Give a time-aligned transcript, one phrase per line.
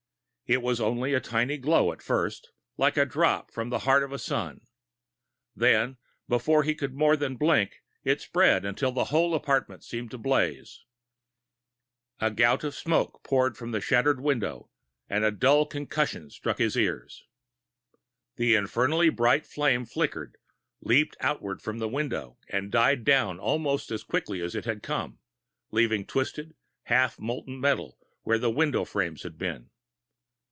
[0.53, 4.11] It was only a tiny glow, at first, like a drop from the heart of
[4.11, 4.59] a sun.
[5.55, 5.95] Then,
[6.27, 10.83] before he could more than blink, it spread, until the whole apartment seemed to blaze.
[12.19, 14.69] A gout of smoke poured from the shattering window,
[15.09, 17.23] and a dull concussion struck his ears.
[18.35, 20.35] The infernally bright flame flickered,
[20.81, 25.17] leaped outward from the window, and died down almost as quickly as it had come,
[25.71, 26.55] leaving twisted,
[26.87, 29.69] half molten metal where the window frames had been.